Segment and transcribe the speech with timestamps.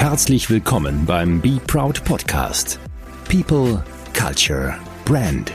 [0.00, 2.80] Herzlich willkommen beim Be Proud Podcast.
[3.30, 3.84] People,
[4.18, 5.52] Culture, Brand.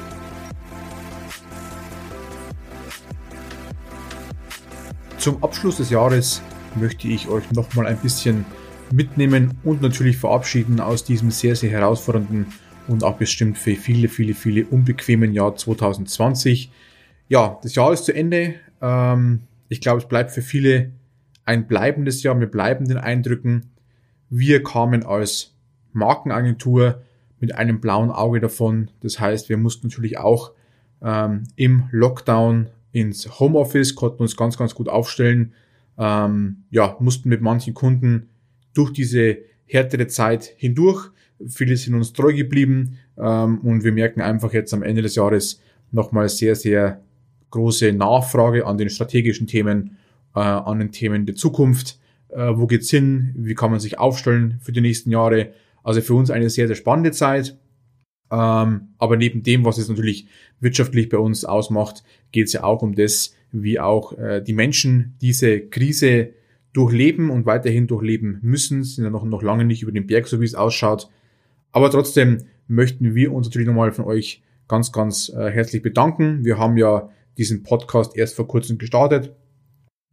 [5.17, 6.43] Zum Abschluss des Jahres
[6.75, 8.45] möchte ich euch nochmal ein bisschen
[8.91, 12.45] mitnehmen und natürlich verabschieden aus diesem sehr, sehr herausfordernden
[12.87, 16.69] und auch bestimmt für viele, viele, viele unbequemen Jahr 2020.
[17.29, 18.53] Ja, das Jahr ist zu Ende.
[18.79, 19.39] Ähm,
[19.69, 20.91] ich glaube, es bleibt für viele
[21.45, 23.71] ein bleibendes Jahr mit bleibenden Eindrücken.
[24.29, 25.53] Wir kamen als
[25.93, 27.01] Markenagentur
[27.39, 28.89] mit einem blauen Auge davon.
[29.01, 30.51] Das heißt, wir mussten natürlich auch
[31.01, 35.53] ähm, im Lockdown ins Homeoffice, konnten uns ganz, ganz gut aufstellen.
[35.97, 38.29] Ähm, ja, mussten mit manchen Kunden
[38.73, 41.09] durch diese härtere Zeit hindurch.
[41.47, 45.61] Viele sind uns treu geblieben ähm, und wir merken einfach jetzt am Ende des Jahres
[45.91, 47.01] nochmal sehr, sehr
[47.51, 49.97] große Nachfrage an den strategischen Themen,
[50.35, 51.99] äh, an den Themen der Zukunft.
[52.29, 53.33] Äh, wo geht's hin?
[53.37, 55.53] Wie kann man sich aufstellen für die nächsten Jahre?
[55.83, 57.57] Also für uns eine sehr, sehr spannende Zeit.
[58.31, 60.27] Ähm, aber neben dem, was es natürlich
[60.59, 65.15] wirtschaftlich bei uns ausmacht, geht es ja auch um das, wie auch äh, die Menschen
[65.21, 66.31] diese Krise
[66.73, 68.83] durchleben und weiterhin durchleben müssen.
[68.83, 71.09] Sind ja noch, noch lange nicht über den Berg, so wie es ausschaut.
[71.71, 76.43] Aber trotzdem möchten wir uns natürlich nochmal von euch ganz, ganz äh, herzlich bedanken.
[76.43, 79.35] Wir haben ja diesen Podcast erst vor kurzem gestartet.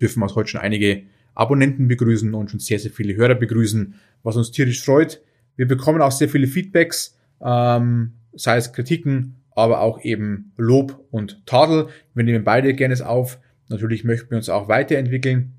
[0.00, 4.36] Dürfen wir heute schon einige Abonnenten begrüßen und schon sehr, sehr viele Hörer begrüßen, was
[4.36, 5.20] uns tierisch freut.
[5.56, 11.44] Wir bekommen auch sehr viele Feedbacks, ähm, sei es Kritiken, aber auch eben Lob und
[11.46, 11.88] Tadel.
[12.14, 13.38] Wir nehmen beide gerne auf.
[13.68, 15.54] Natürlich möchten wir uns auch weiterentwickeln.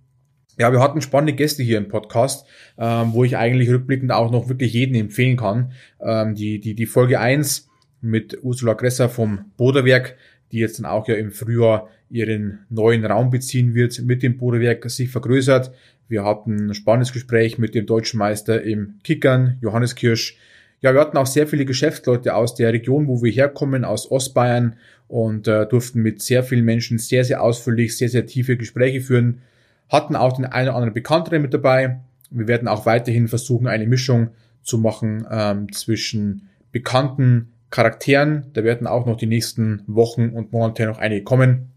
[0.58, 2.48] Ja, wir hatten spannende Gäste hier im Podcast,
[2.78, 5.72] ähm, wo ich eigentlich rückblickend auch noch wirklich jeden empfehlen kann.
[6.00, 7.70] Ähm, die, die, die Folge eins
[8.02, 10.16] mit Ursula Gresser vom Boderwerk
[10.54, 14.90] die jetzt dann auch ja im Frühjahr ihren neuen Raum beziehen wird, mit dem Bodewerk
[14.90, 15.74] sich vergrößert.
[16.08, 20.38] Wir hatten ein spannendes Gespräch mit dem deutschen Meister im Kickern, Johannes Kirsch.
[20.80, 24.76] Ja, wir hatten auch sehr viele Geschäftsleute aus der Region, wo wir herkommen, aus Ostbayern
[25.08, 29.42] und äh, durften mit sehr vielen Menschen sehr, sehr ausführlich, sehr, sehr tiefe Gespräche führen.
[29.90, 32.00] Hatten auch den einen oder anderen Bekannteren mit dabei.
[32.30, 34.30] Wir werden auch weiterhin versuchen, eine Mischung
[34.62, 38.52] zu machen ähm, zwischen bekannten Charakteren.
[38.54, 41.72] Da werden auch noch die nächsten Wochen und Monate noch einige kommen.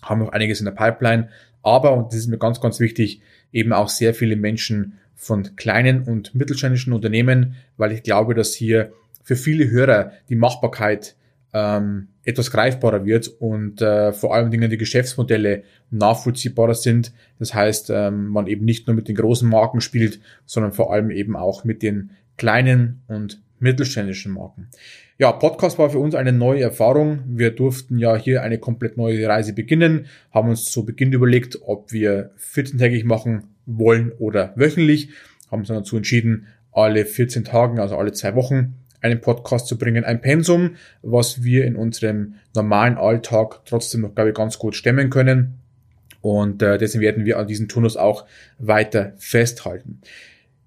[0.00, 1.28] Haben noch einiges in der Pipeline.
[1.62, 3.20] Aber, und das ist mir ganz, ganz wichtig,
[3.52, 8.94] eben auch sehr viele Menschen von kleinen und mittelständischen Unternehmen, weil ich glaube, dass hier
[9.22, 11.16] für viele Hörer die Machbarkeit
[11.52, 17.12] ähm, etwas greifbarer wird und äh, vor allem Dingen die Geschäftsmodelle nachvollziehbarer sind.
[17.38, 21.10] Das heißt, ähm, man eben nicht nur mit den großen Marken spielt, sondern vor allem
[21.10, 24.68] eben auch mit den kleinen und mittelständischen Marken.
[25.18, 27.20] Ja, Podcast war für uns eine neue Erfahrung.
[27.26, 31.92] Wir durften ja hier eine komplett neue Reise beginnen, haben uns zu Beginn überlegt, ob
[31.92, 35.10] wir 14-tägig machen wollen oder wöchentlich,
[35.50, 39.78] haben uns dann dazu entschieden, alle 14 Tagen, also alle zwei Wochen, einen Podcast zu
[39.78, 44.74] bringen, ein Pensum, was wir in unserem normalen Alltag trotzdem noch, glaube ich, ganz gut
[44.74, 45.58] stemmen können.
[46.20, 48.26] Und äh, deswegen werden wir an diesem Turnus auch
[48.58, 50.00] weiter festhalten.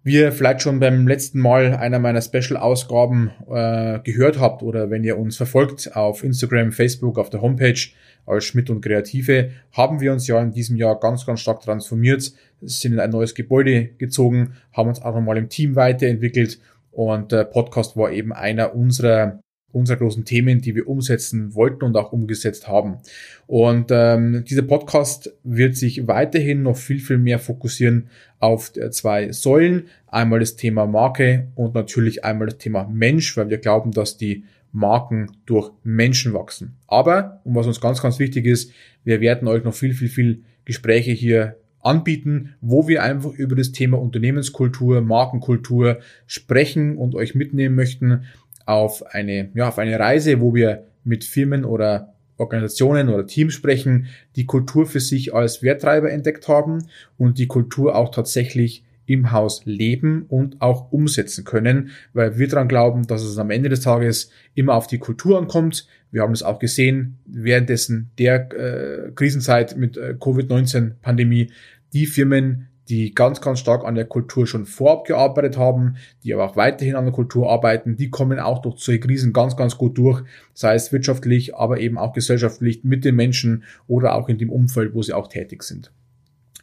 [0.06, 5.04] Wie ihr vielleicht schon beim letzten Mal einer meiner Special-Ausgaben äh, gehört habt oder wenn
[5.04, 7.80] ihr uns verfolgt auf Instagram, Facebook, auf der Homepage
[8.28, 12.34] als Schmidt und Kreative, haben wir uns ja in diesem Jahr ganz, ganz stark transformiert,
[12.62, 16.60] sind in ein neues Gebäude gezogen, haben uns auch nochmal im Team weiterentwickelt
[16.92, 19.40] und der Podcast war eben einer unserer
[19.75, 22.97] unserer großen Themen, die wir umsetzen wollten und auch umgesetzt haben.
[23.46, 28.08] Und ähm, dieser Podcast wird sich weiterhin noch viel, viel mehr fokussieren
[28.40, 29.88] auf zwei Säulen.
[30.08, 34.45] Einmal das Thema Marke und natürlich einmal das Thema Mensch, weil wir glauben, dass die
[34.72, 36.77] Marken durch Menschen wachsen.
[36.88, 38.72] Aber, und was uns ganz, ganz wichtig ist,
[39.04, 43.72] wir werden euch noch viel, viel, viel Gespräche hier anbieten, wo wir einfach über das
[43.72, 48.24] Thema Unternehmenskultur, Markenkultur sprechen und euch mitnehmen möchten
[48.65, 54.07] auf eine, ja, auf eine Reise, wo wir mit Firmen oder Organisationen oder Teams sprechen,
[54.35, 59.62] die Kultur für sich als Werttreiber entdeckt haben und die Kultur auch tatsächlich im Haus
[59.65, 64.31] leben und auch umsetzen können, weil wir daran glauben, dass es am Ende des Tages
[64.56, 65.88] immer auf die Kultur ankommt.
[66.12, 71.51] Wir haben es auch gesehen währenddessen der äh, Krisenzeit mit äh, Covid-19-Pandemie.
[71.94, 76.46] Die Firmen, die ganz, ganz stark an der Kultur schon vorab gearbeitet haben, die aber
[76.46, 79.98] auch weiterhin an der Kultur arbeiten, die kommen auch durch solche Krisen ganz, ganz gut
[79.98, 80.24] durch,
[80.54, 84.94] sei es wirtschaftlich, aber eben auch gesellschaftlich mit den Menschen oder auch in dem Umfeld,
[84.94, 85.92] wo sie auch tätig sind.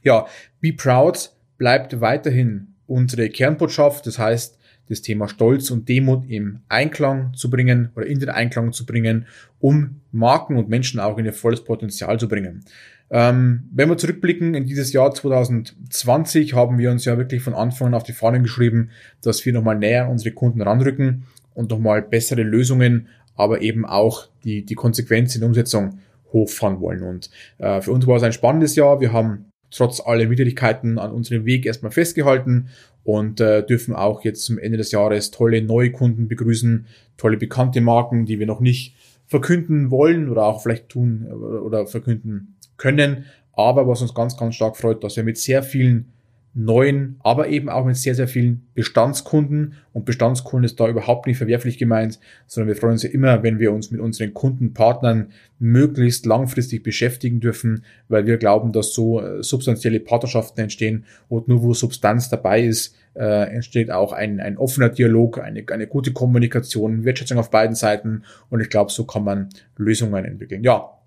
[0.03, 0.27] Ja,
[0.61, 4.59] Be Proud bleibt weiterhin unsere Kernbotschaft, das heißt,
[4.89, 9.27] das Thema Stolz und Demut im Einklang zu bringen oder in den Einklang zu bringen,
[9.59, 12.65] um Marken und Menschen auch in ihr volles Potenzial zu bringen.
[13.15, 17.89] Ähm, wenn wir zurückblicken in dieses Jahr 2020, haben wir uns ja wirklich von Anfang
[17.89, 18.89] an auf die Fahnen geschrieben,
[19.21, 24.29] dass wir nochmal näher an unsere Kunden ranrücken und nochmal bessere Lösungen, aber eben auch
[24.45, 25.99] die, die Konsequenz in der Umsetzung
[26.33, 27.03] hochfahren wollen.
[27.03, 27.29] Und
[27.59, 29.03] äh, für uns war es ein spannendes Jahr.
[29.03, 32.69] Wir haben trotz aller Widrigkeiten an unserem Weg erstmal festgehalten
[33.05, 36.87] und äh, dürfen auch jetzt zum Ende des Jahres tolle neue Kunden begrüßen,
[37.19, 42.57] tolle bekannte Marken, die wir noch nicht verkünden wollen oder auch vielleicht tun oder verkünden
[42.83, 43.27] können.
[43.53, 46.13] Aber was uns ganz, ganz stark freut, dass wir mit sehr vielen
[46.55, 51.39] neuen, aber eben auch mit sehr, sehr vielen Bestandskunden und Bestandskunden ist da überhaupt nicht
[51.39, 56.27] verwerflich gemeint, sondern wir freuen uns ja immer, wenn wir uns mit unseren Kundenpartnern möglichst
[56.27, 61.73] langfristig beschäftigen dürfen, weil wir glauben, dass so äh, substanzielle Partnerschaften entstehen und nur wo
[61.73, 67.39] Substanz dabei ist, äh, entsteht auch ein, ein offener Dialog, eine, eine gute Kommunikation, Wertschätzung
[67.39, 70.65] auf beiden Seiten und ich glaube, so kann man Lösungen entwickeln.
[70.65, 70.99] Ja,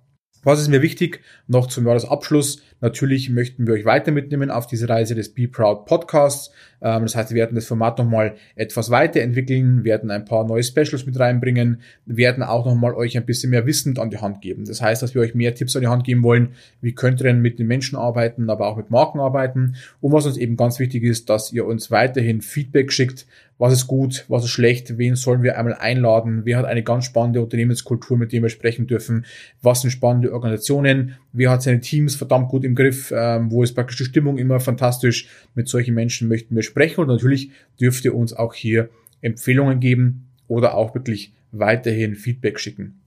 [0.45, 1.21] was ist mir wichtig?
[1.47, 2.62] Noch zum Jahresabschluss.
[2.80, 6.51] Natürlich möchten wir euch weiter mitnehmen auf diese Reise des Be Proud Podcasts.
[6.81, 11.06] Ähm, das heißt, wir werden das Format nochmal etwas weiterentwickeln, werden ein paar neue Specials
[11.06, 14.65] mit reinbringen, werden auch nochmal euch ein bisschen mehr Wissen an die Hand geben.
[14.65, 16.50] Das heißt, dass wir euch mehr Tipps an die Hand geben wollen.
[16.80, 19.75] Wie könnt ihr denn mit den Menschen arbeiten, aber auch mit Marken arbeiten?
[20.00, 23.25] Und was uns eben ganz wichtig ist, dass ihr uns weiterhin Feedback schickt,
[23.57, 27.06] was ist gut, was ist schlecht, wen sollen wir einmal einladen, wer hat eine ganz
[27.06, 29.25] spannende Unternehmenskultur, mit dem wir sprechen dürfen,
[29.62, 33.74] was sind spannende Organisationen, wer hat seine Teams verdammt gut im Griff, ähm, wo ist
[33.74, 38.16] praktisch die Stimmung immer fantastisch, mit solchen Menschen möchten wir sprechen und natürlich dürft ihr
[38.16, 38.90] uns auch hier
[39.22, 43.00] Empfehlungen geben oder auch wirklich weiterhin Feedback schicken.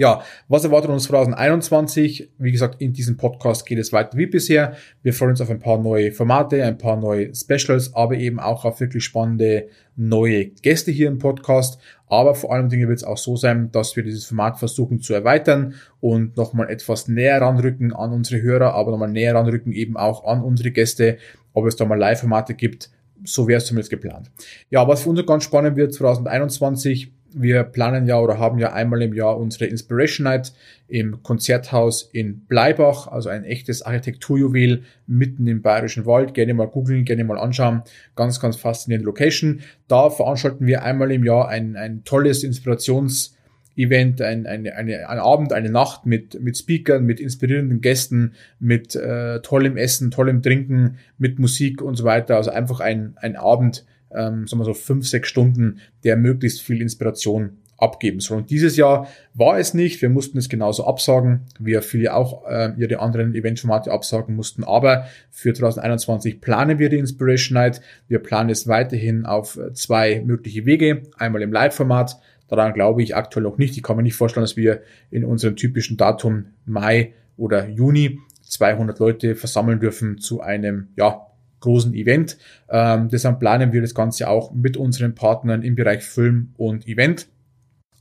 [0.00, 2.30] Ja, was erwartet uns 2021?
[2.38, 4.72] Wie gesagt, in diesem Podcast geht es weiter wie bisher.
[5.02, 8.64] Wir freuen uns auf ein paar neue Formate, ein paar neue Specials, aber eben auch
[8.64, 11.78] auf wirklich spannende neue Gäste hier im Podcast.
[12.06, 15.12] Aber vor allem Dinge wird es auch so sein, dass wir dieses Format versuchen zu
[15.12, 20.24] erweitern und nochmal etwas näher ranrücken an unsere Hörer, aber nochmal näher ranrücken eben auch
[20.24, 21.18] an unsere Gäste,
[21.52, 22.88] ob es da mal Live-Formate gibt.
[23.24, 24.30] So wäre es zumindest geplant.
[24.70, 29.02] Ja, was für uns ganz spannend wird 2021, wir planen ja oder haben ja einmal
[29.02, 30.52] im Jahr unsere Inspiration Night
[30.88, 36.34] im Konzerthaus in Bleibach, also ein echtes Architekturjuwel mitten im Bayerischen Wald.
[36.34, 37.82] Gerne mal googeln, gerne mal anschauen.
[38.16, 39.60] Ganz, ganz faszinierende Location.
[39.88, 43.34] Da veranstalten wir einmal im Jahr ein, ein tolles Inspirations-
[43.76, 48.94] Event, ein, eine, eine, ein Abend, eine Nacht mit, mit Speakern, mit inspirierenden Gästen, mit
[48.94, 52.36] äh, tollem Essen, tollem Trinken, mit Musik und so weiter.
[52.36, 56.80] Also einfach ein, ein Abend, ähm, sagen wir so fünf, sechs Stunden, der möglichst viel
[56.82, 58.38] Inspiration abgeben soll.
[58.38, 60.02] Und dieses Jahr war es nicht.
[60.02, 64.64] Wir mussten es genauso absagen, wie viele auch äh, ihre anderen Eventformate absagen mussten.
[64.64, 67.80] Aber für 2021 planen wir die Inspiration Night.
[68.06, 71.02] Wir planen es weiterhin auf zwei mögliche Wege.
[71.16, 72.20] Einmal im Live-Format.
[72.48, 73.76] Daran glaube ich aktuell noch nicht.
[73.76, 78.98] Ich kann mir nicht vorstellen, dass wir in unserem typischen Datum Mai oder Juni 200
[78.98, 81.26] Leute versammeln dürfen zu einem, ja,
[81.60, 82.38] großen Event.
[82.68, 87.28] Ähm, deshalb planen wir das Ganze auch mit unseren Partnern im Bereich Film und Event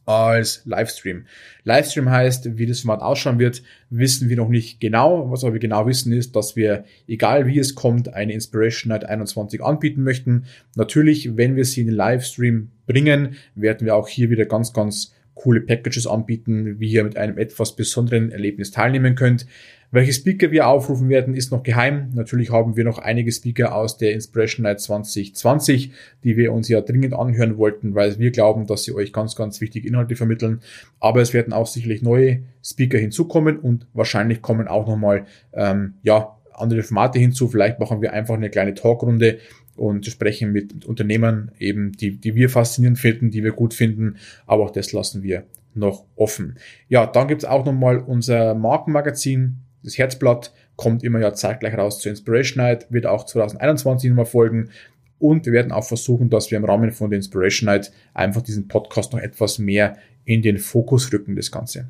[0.10, 1.26] als Livestream.
[1.66, 5.30] Livestream heißt, wie das Format ausschauen wird, wissen wir noch nicht genau.
[5.30, 9.06] Was aber wir genau wissen ist, dass wir, egal wie es kommt, eine Inspiration Night
[9.06, 10.46] 21 anbieten möchten.
[10.76, 15.14] Natürlich, wenn wir sie in den Livestream bringen, werden wir auch hier wieder ganz, ganz
[15.36, 19.46] coole Packages anbieten, wie ihr mit einem etwas besonderen Erlebnis teilnehmen könnt.
[19.92, 22.12] Welche Speaker wir aufrufen werden, ist noch geheim.
[22.14, 25.92] Natürlich haben wir noch einige Speaker aus der Inspiration Night 2020,
[26.24, 29.62] die wir uns ja dringend anhören wollten, weil wir glauben, dass sie euch ganz, ganz
[29.62, 30.62] wichtige Inhalte vermitteln.
[31.00, 36.36] Aber es werden auch sicherlich neue Speaker hinzukommen und wahrscheinlich kommen auch nochmal, ähm, ja,
[36.54, 37.48] andere Formate hinzu.
[37.48, 39.40] Vielleicht machen wir einfach eine kleine Talkrunde
[39.76, 44.18] und sprechen mit Unternehmern eben, die, die wir faszinierend finden, die wir gut finden.
[44.46, 46.58] Aber auch das lassen wir noch offen.
[46.90, 52.12] Ja, dann gibt's auch nochmal unser Markenmagazin das Herzblatt kommt immer ja zeitgleich raus zur
[52.12, 54.70] Inspiration Night, wird auch 2021 nochmal folgen.
[55.18, 58.68] Und wir werden auch versuchen, dass wir im Rahmen von der Inspiration Night einfach diesen
[58.68, 61.90] Podcast noch etwas mehr in den Fokus rücken, das Ganze.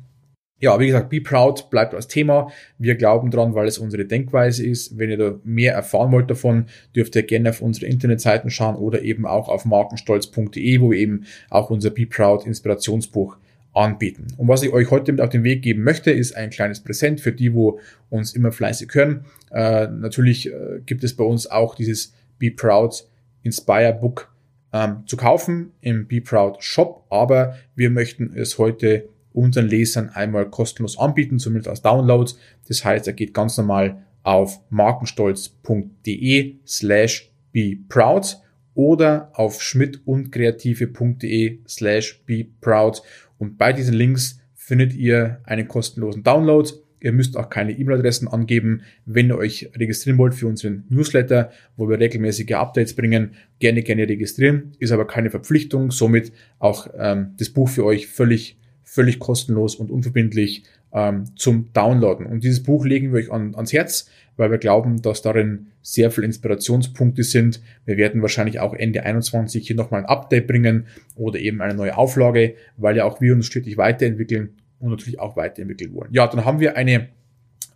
[0.62, 2.50] Ja, wie gesagt, Be Proud bleibt als Thema.
[2.76, 4.98] Wir glauben dran, weil es unsere Denkweise ist.
[4.98, 9.00] Wenn ihr da mehr erfahren wollt davon, dürft ihr gerne auf unsere Internetseiten schauen oder
[9.00, 13.38] eben auch auf markenstolz.de, wo eben auch unser Be Proud Inspirationsbuch
[13.72, 14.26] anbieten.
[14.36, 17.20] Und was ich euch heute mit auf den Weg geben möchte, ist ein kleines Präsent
[17.20, 19.24] für die, wo uns immer fleißig hören.
[19.50, 23.06] Äh, natürlich äh, gibt es bei uns auch dieses Be Proud
[23.42, 24.32] Inspire Book
[24.72, 30.50] ähm, zu kaufen im Be Proud Shop, aber wir möchten es heute unseren Lesern einmal
[30.50, 32.30] kostenlos anbieten, zumindest als Download.
[32.66, 38.38] Das heißt, er geht ganz normal auf markenstolz.de slash be proud
[38.74, 43.02] oder auf schmidtundkreative.de slash be proud
[43.40, 46.68] und bei diesen Links findet ihr einen kostenlosen Download.
[47.00, 48.82] Ihr müsst auch keine E-Mail-Adressen angeben.
[49.06, 54.06] Wenn ihr euch registrieren wollt für unseren Newsletter, wo wir regelmäßige Updates bringen, gerne, gerne
[54.06, 54.72] registrieren.
[54.78, 55.90] Ist aber keine Verpflichtung.
[55.90, 62.26] Somit auch ähm, das Buch für euch völlig, völlig kostenlos und unverbindlich ähm, zum Downloaden.
[62.26, 66.10] Und dieses Buch legen wir euch an, ans Herz, weil wir glauben, dass darin sehr
[66.10, 67.60] viele Inspirationspunkte sind.
[67.84, 71.96] Wir werden wahrscheinlich auch Ende 21 hier nochmal ein Update bringen oder eben eine neue
[71.96, 76.12] Auflage, weil ja auch wir uns stetig weiterentwickeln und natürlich auch weiterentwickeln wollen.
[76.12, 77.08] Ja, dann haben wir eine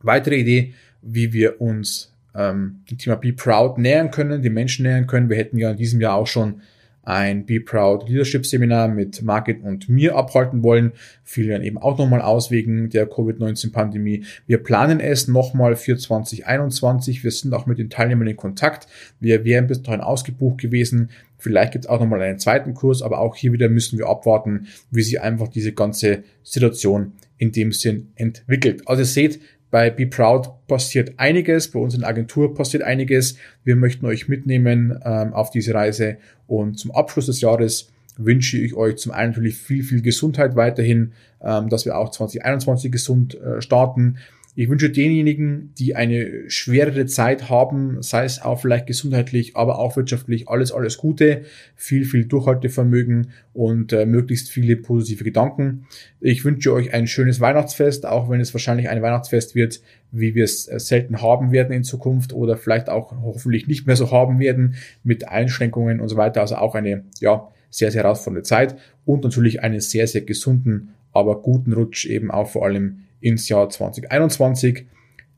[0.02, 5.06] weitere Idee, wie wir uns ähm, dem Thema Be Proud nähern können, die Menschen nähern
[5.06, 5.28] können.
[5.28, 6.62] Wir hätten ja in diesem Jahr auch schon
[7.04, 10.92] ein Be Proud Leadership Seminar mit Margit und mir abhalten wollen.
[11.23, 14.25] Fiel dann eben auch nochmal aus wegen der Covid-19 Pandemie.
[14.46, 17.25] Wir planen es nochmal für 2021.
[17.25, 18.87] Wir sind auch mit den Teilnehmern in Kontakt.
[19.20, 21.11] Wir wären bis dahin ausgebucht gewesen.
[21.38, 24.68] Vielleicht gibt es auch nochmal einen zweiten Kurs, aber auch hier wieder müssen wir abwarten,
[24.90, 28.88] wie sich einfach diese ganze Situation in dem Sinn entwickelt.
[28.88, 29.40] Also ihr seht,
[29.75, 33.38] bei Be Proud passiert einiges, bei uns in der Agentur passiert einiges.
[33.64, 38.75] Wir möchten euch mitnehmen ähm, auf diese Reise und zum Abschluss des Jahres wünsche ich
[38.75, 43.61] euch zum einen natürlich viel, viel Gesundheit weiterhin, ähm, dass wir auch 2021 gesund äh,
[43.61, 44.19] starten.
[44.56, 49.96] Ich wünsche denjenigen, die eine schwerere Zeit haben, sei es auch vielleicht gesundheitlich, aber auch
[49.96, 51.42] wirtschaftlich, alles, alles Gute,
[51.75, 55.87] viel, viel Durchhaltevermögen und äh, möglichst viele positive Gedanken.
[56.20, 59.80] Ich wünsche euch ein schönes Weihnachtsfest, auch wenn es wahrscheinlich ein Weihnachtsfest wird,
[60.12, 63.96] wie wir es äh, selten haben werden in Zukunft oder vielleicht auch hoffentlich nicht mehr
[63.96, 66.42] so haben werden mit Einschränkungen und so weiter.
[66.42, 71.42] Also auch eine, ja, sehr, sehr herausfordernde Zeit und natürlich einen sehr, sehr gesunden, aber
[71.42, 74.87] guten Rutsch eben auch vor allem ins Jahr 2021.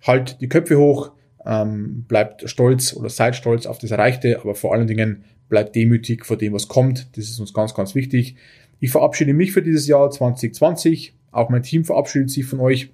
[0.02, 1.12] Halt die Köpfe hoch,
[1.45, 6.26] ähm, bleibt stolz oder seid stolz auf das Erreichte, aber vor allen Dingen bleibt demütig
[6.26, 7.16] vor dem, was kommt.
[7.16, 8.35] Das ist uns ganz, ganz wichtig.
[8.81, 11.14] Ich verabschiede mich für dieses Jahr 2020.
[11.31, 12.90] Auch mein Team verabschiedet sich von euch.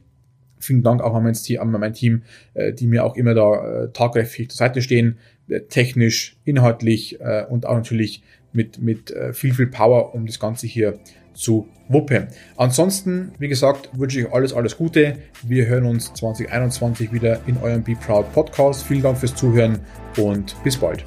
[0.58, 2.22] Vielen Dank auch an mein Team,
[2.54, 5.18] äh, die mir auch immer da äh, tagkräftig zur Seite stehen,
[5.48, 7.18] äh, technisch, inhaltlich
[7.48, 8.22] und auch natürlich
[8.52, 10.98] mit, mit äh, viel, viel Power, um das Ganze hier
[11.34, 12.28] zu wuppen.
[12.56, 15.16] Ansonsten, wie gesagt, wünsche ich euch alles, alles Gute.
[15.42, 18.84] Wir hören uns 2021 wieder in eurem Be Proud Podcast.
[18.84, 19.80] Vielen Dank fürs Zuhören
[20.16, 21.04] und bis bald.